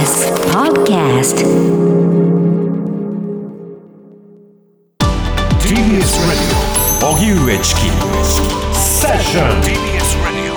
[0.00, 1.36] TBS Podcast.
[5.60, 6.56] TBS Radio.
[7.02, 7.90] 荻上チキ
[8.72, 10.56] セッション TBS Radio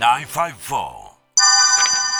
[0.00, 1.00] 905-954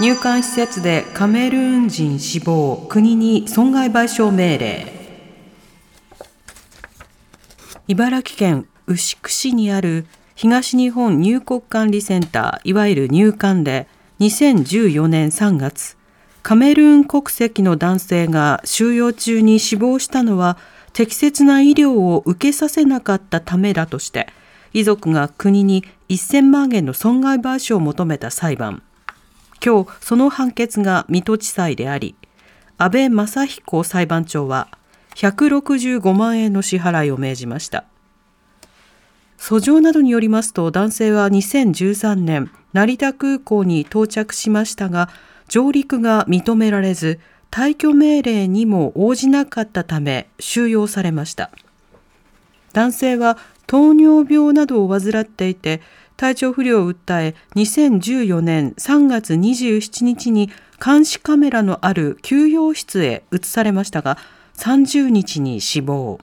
[0.00, 4.92] 入管施設でカメルーン人死亡国に損害賠償命令。
[7.86, 13.86] 茨城県牛久市にある東日本入国管理センターいわゆる入管で
[14.20, 15.96] 2014年3月
[16.44, 20.56] カメルーン国籍の男性が収容中に死亡したのは
[20.92, 24.28] 適切な医療を受けさせなかったためだとして
[24.72, 28.82] 遺族が国に1000万円の損害賠償を求めた裁判。
[29.64, 32.14] 今日その判決が水戸地裁であり
[32.76, 34.68] 安倍正彦裁判長は
[35.16, 37.84] 165万円の支払いを命じました。
[39.46, 45.10] 訴状などによりますと男性は2013年成田空港に到着しましたが
[45.48, 51.50] 上陸が認められず退去命令にも応じなかったため収容されました。
[52.72, 55.82] 男性は糖尿病などを患っていて
[56.16, 60.50] 体調不良を訴え2014年3月27日に
[60.82, 64.16] 監視カメラのある休養室へ移されましたが
[64.56, 66.18] 30日に死亡。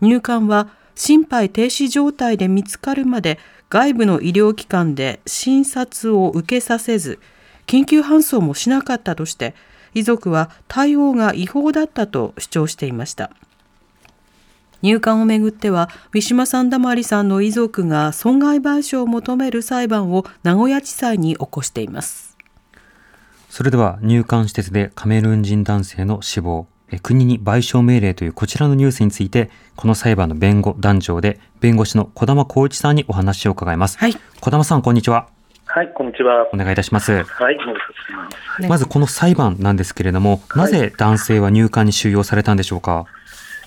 [0.00, 7.18] 入管は心肺停止状態で見つかるまで外部の医療機関で診察を受けさせず
[7.66, 9.54] 緊急搬送もしなかったとして
[9.94, 13.30] 遺族は対応が違法だったと主張していました。
[14.82, 22.36] 入管をめぐってはウィシュマ・サンダマリさんの遺族が損害賠償を求める裁判を名古屋地裁に起こしています。
[23.48, 26.66] それでは入管施設でカメルーン人男性の死亡。
[27.02, 33.98] 国に賠償命令というこちらのニュースについて、この裁判の弁護団長で、弁護士の小玉光一さんにお話を伺います。
[33.98, 34.14] はい。
[34.40, 35.28] 小玉さん、こんにちは。
[35.66, 36.48] はい、こんにちは。
[36.52, 37.24] お願いいたします。
[37.24, 37.56] はい、
[38.68, 43.06] まずこの裁判なんですけれども、なぜ男性は入管に収容されたんでしょうか？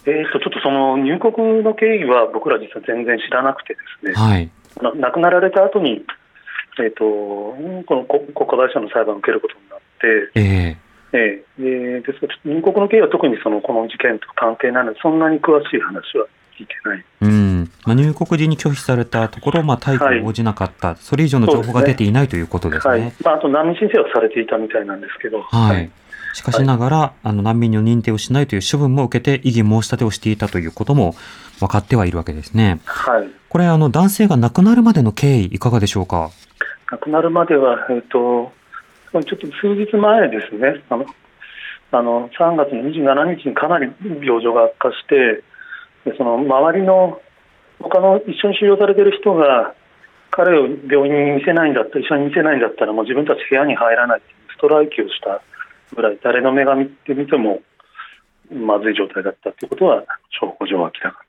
[0.06, 4.50] えーと、ちょっとその入国の経緯は僕ら実は全然知らなくてですね、はい、
[4.80, 6.06] 亡くなられた後に、
[6.80, 16.26] えーと、この国家賠償の裁判を受けることになって、えーええ、ですから、入国の経緯は特にそのこの事件と関係ないので、そんなに詳しい話は
[16.58, 17.70] 聞いてない、うん。
[17.86, 25.42] まあ、入国時に拒否されたところ、まあ、逮捕に応じなかった、はい、それ以上の情報が出ていないということですね、はい、まあ、あと難民申請はされていたみたいなんですけど。
[25.42, 25.92] はい、はい。
[26.34, 31.16] しかしながら、はい、あの難民の認定をしないという処分も受けて、異議申し立てをしていたということも
[31.60, 32.80] 分かってはいるわけですね。
[32.86, 36.30] はい、これあの、男性が亡くなるまでの経緯、いかがでしょうか？
[36.92, 38.52] 亡くなるまでは、えーと
[39.12, 41.06] ちょっと数日前ですね、あの
[41.92, 45.44] あの3月の27日にかなり病状が悪化して、
[46.18, 47.22] その周りの
[47.80, 49.74] 他の一緒に収容されている人が、
[50.32, 55.42] 彼を病院に見せないんだったら、一緒に見せないんだったら、もう自分たち部屋に入らないというストライキをした
[55.96, 57.62] ぐらい、誰の目が見てみても
[58.52, 60.04] まずい状態だったということは、
[60.40, 61.27] 証拠上明らか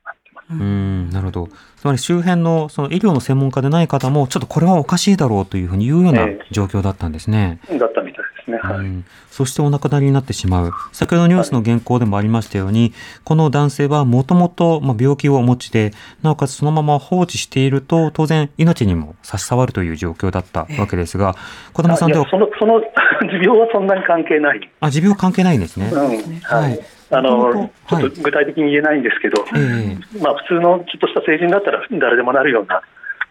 [0.50, 1.48] うんなるほど。
[1.76, 7.60] つまり周辺のその医療の専門家でない方も、ちょっとこれはおかしいだろうというふうに言うような状況だったんですね。
[7.68, 8.58] えー、だったみたいですね。
[8.58, 9.04] はい、うん。
[9.30, 10.72] そしてお亡くなりになってしまう。
[10.92, 12.92] 先ほどニュースの原稿でもありましたように、はい、
[13.24, 15.92] この男性はもともと病気をお持ちで、
[16.22, 21.36] なおかつそのまま放置していると、当然命にも差し障るという状況だったわけですが、
[21.74, 22.26] 小玉さんでは。
[22.30, 22.80] その、その
[23.30, 24.70] 持病はそんなに関係ない。
[24.80, 25.90] あ、持病関係ないんですね。
[25.92, 26.00] うん、
[26.40, 32.82] はいあのちょっと具体的に言えないんですけど、はい、まあ、普通のちょっとした成人だったら誰でもなるような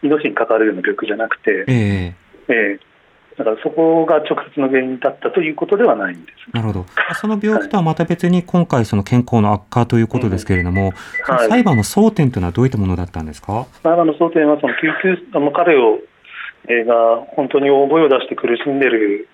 [0.01, 6.55] 命に関わるような病気じゃなくて、えー、えー、だからそこが直接の原因だったということではないんです。
[6.55, 6.85] なるほど。
[7.13, 10.93] その病気とはまた別に今回その健康の悪化ということですけれども、
[11.29, 13.67] うんはい、裁判の争点というのはどういったものだったんですか？
[13.83, 15.99] 裁判の争点はその救急あの彼を、
[16.67, 19.27] えー、が本当に大声を出して苦しんでる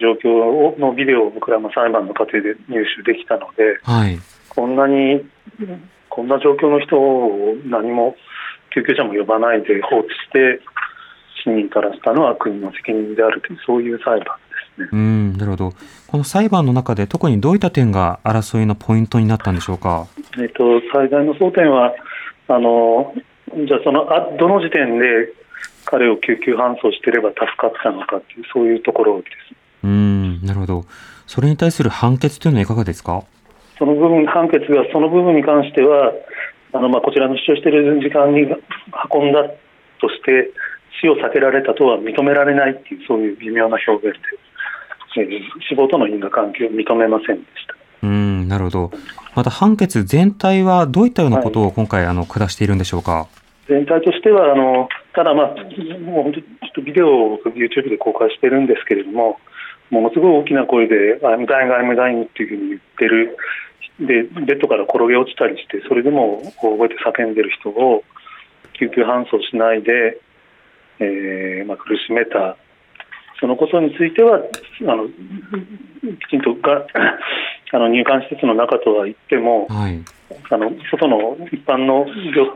[0.00, 5.24] 状況のビデオを僕らも裁判の過程で入手できたので、はい、こんなに
[6.08, 8.16] こんな状況の人を何も
[8.74, 10.60] 救急車も呼ばないで放置して
[11.44, 14.24] 市民からしたのは国の責任であるというそういう裁判で
[14.76, 14.88] すね。
[14.92, 15.72] うんなるほど
[16.06, 20.06] この裁判の中で特にどういった点が争いのポイントになったんでしょうか？
[20.38, 21.94] えっと、最大の争点は
[22.48, 23.14] あの
[23.66, 25.32] じゃあそのあどの時点で
[25.84, 29.51] 彼を救急搬送していれば助かったのかというそういうところです。
[29.84, 30.84] うん、なるほど。
[31.26, 33.24] それに対する判決というのはいかがですか？
[33.78, 36.12] その部分、判決がその部分に関しては、
[36.72, 39.42] あのまあこちらの主張している時間に運んだ
[40.00, 40.50] として、
[41.00, 44.16] 死を避けられたとは認められないっていう、そういう微妙な表現
[45.16, 47.74] で、えー、死亡との因果関係を認めませんでした。
[48.04, 48.90] うんなるほど。
[49.34, 53.26] また判決全体はどういったようなことを今回、はい、あの下しているんでしょうか？
[53.68, 55.46] 全体としてはあのただ、まあ、
[56.00, 59.38] もう本当ちょっとビデオを YouTube で公開してるんですけれども、
[59.92, 63.36] ものすごい大きな声で、I'm dying, I'm dying っていうふうに言ってる、
[64.00, 68.02] で、ベッドから転げ落ちたりして、それでも大声で叫んでる人を
[68.72, 70.18] 救急搬送しないで、
[70.98, 72.56] えーまあ、苦しめた、
[73.38, 76.86] そのことについては、あのきちんとが
[77.72, 80.00] あの入管施設の中とは言っても、はい。
[80.50, 82.50] あの外の一般の病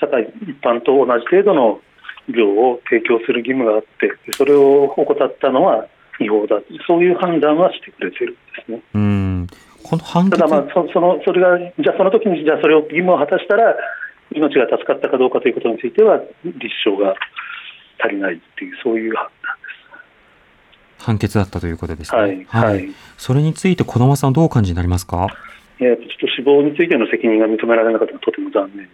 [0.00, 1.80] 社会一般と同じ程度の
[2.28, 5.86] 医療を提供する義務があって、それを怠ったのは
[6.20, 8.80] 違法だ、そういう判断はしてくれてるんですね。
[8.94, 9.46] うん。
[9.82, 13.76] この判決ただ、まあ、そそのそれが、じゃあその時にじゃあそれを義務を果たしたら、
[14.32, 17.14] 命が助かったかどうかということについては、立証が
[17.98, 19.32] 足りないっていう、そういう判断
[20.98, 22.20] 判決だったということですね。
[22.20, 25.28] はいはいそれについて児玉さんどうお感じになりますか？
[25.80, 28.88] いやちょっと死亡についての責任が認められなかったのはとても残念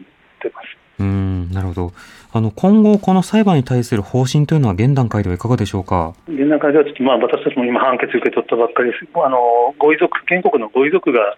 [0.45, 0.67] ってます。
[1.01, 1.93] うん、なるほど。
[2.33, 6.15] あの、今後この裁判に対する方針というのは現段階ではいかがでしょうか？
[6.29, 11.37] 現段階ではちょっと、まあ、私たちも今、判決受け取ったばっかりです、あのご遺族、原告のご遺族が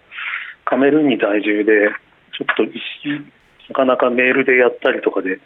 [0.65, 1.89] カメルーンに在住で、
[2.37, 5.39] ちょっとなかなかメールでやったりとかで、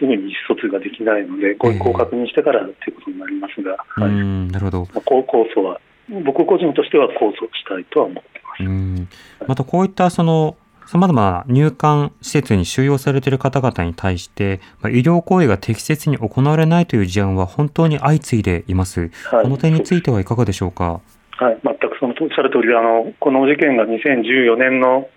[0.00, 0.16] すぐに意
[0.48, 4.80] 思疎通ができないので、ご意向を確認してからということになりますが、うはいん、なるほど。
[4.80, 5.80] まあ、こう控訴は、
[6.24, 8.64] 僕個人としては控訴したいとは思ってます。
[8.64, 9.08] うん。
[9.46, 10.56] またこういったその、
[10.94, 19.10] 様々な入管施設に収容されている方々に対して、まあ、医療行為が適切に行われないという事案は本当に相次いでいます。
[19.24, 21.00] はいこの点についてはいかがでしょうか？
[21.32, 25.08] はい、全くそのおっしゃる通りであの、この事件が2014年の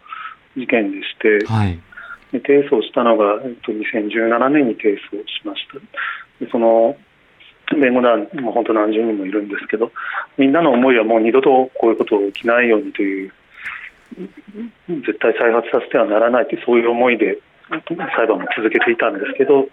[0.58, 1.80] 事件でして、はい。
[2.32, 5.78] で提訴したのが、えっと、2017年に提訴しました。
[6.44, 6.98] でその
[7.80, 9.92] 弁護団も本当何十人もいるんですけど、
[10.40, 13.32] みんなの思いはもう二度とこういうことが起きないようにという、
[14.88, 17.40] 絶対再発させてはならないという、そういう思いで
[17.70, 19.68] 裁判も続けていたんですけど、はい。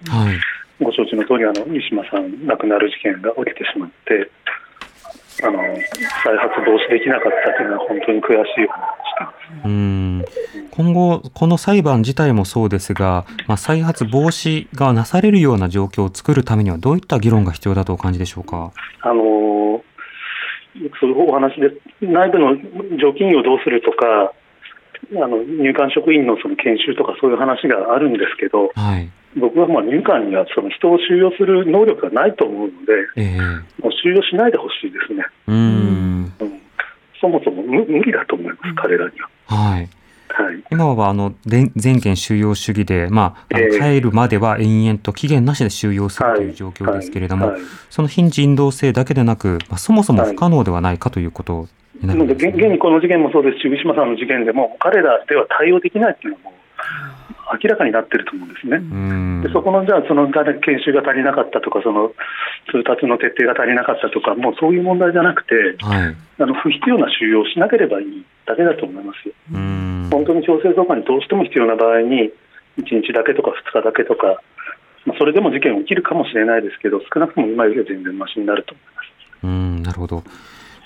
[0.80, 4.28] ご承知の通りあのウィシュマさん亡くなる事件が起きてしまって、
[5.44, 5.62] あの
[6.24, 9.32] 再発防止できなかったというのは本当に悔しい思いをしていま
[9.62, 9.66] す。
[9.66, 10.24] うん
[10.72, 18.72] 今後、この裁判自体もそうですが、まあ、再発防止がなされるような状況を作るためには、どういった議論が必要だとお感じでしょうか？
[19.02, 19.83] あの
[21.00, 22.56] そういうお話で、内部の
[22.98, 24.32] 常勤医をどうするとか、
[25.12, 29.10] あの入管職員のその研修とかそういう話があるんですけど、はい。
[29.36, 33.38] 僕はまあ入管にはその人を収容する能力がないと思うので、ええ
[33.82, 36.32] もう収容しないでほしいですね、うん。
[36.40, 36.60] うん、
[37.20, 39.28] そもそも無無理だと思います、彼らには。
[39.46, 39.88] はい。
[40.74, 51.68] はい今は、あの、で全件収容主義で、まあ、帰るまでは延々と期限なしで収容するという状況ですけれども、はいはいその非人道性だけでなく、まあ、そもそも不可能ではないかということ
[52.00, 52.52] になるなんでんですね。
[52.52, 56.54] 現現にこの事件もそうですし、ウィシュマさんの事件でも、彼らでは対応できないっていうのはもう
[57.62, 58.76] 明らかになってると思うんですね。
[58.78, 62.10] うんでそこのじゃあ、その誰研修が足りなかったとか、その
[62.72, 65.54] 通達の徹底が足りなかったとか、もうそういう問題じゃなくて、
[65.84, 66.16] はい。
[66.38, 69.34] あの不必要な収容をしなければいいだけだと思いますよ。
[70.18, 70.24] うん。
[70.24, 72.30] 本当に強制送還にどうしても必要な場合に、
[72.78, 74.40] 1日だけとか2日だけとか、
[75.06, 79.06] まあそれでも事件起きるかもしれないですけど、少なくとも今よりは全然マシになると思います。
[79.44, 80.22] うん、なるほど。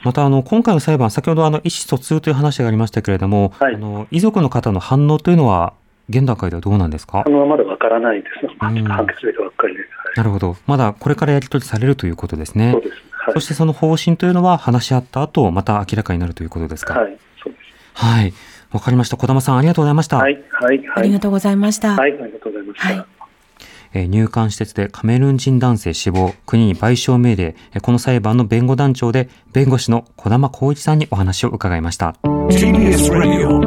[0.05, 5.73] また、あの、今回の裁判、先ほど、あの、意思疎通という話がありましたけれども、はいあの、遺族の方の反応というのは、
[6.09, 7.25] 現段階ではどうなんですか？
[7.27, 8.75] あのまだわからないです、判
[9.07, 10.57] 決出たばっかりで、はいなるほど。
[10.67, 12.81] まだこれからやり取りされるということですねそう。
[12.81, 16.95] です、はいそしてその方針というのは話し合った後、また明らかになるということですか？
[16.99, 18.05] はい、そうです。
[18.07, 18.33] はい。
[18.73, 19.17] わかりました。
[19.17, 20.19] 小玉さん、ありがとうございました。
[20.19, 20.87] はい、はい、はい。
[20.97, 21.97] ありがとうございました。
[21.97, 22.89] はい、ありがとうございました。
[22.89, 23.07] はい
[23.95, 32.15] えー入管施設でカメルーン人男性死亡、国に賠償命令、えーこの裁判の弁護団長で、弁護士の小玉光一さんにお話を伺いました。
[32.23, 33.59] TBS Radio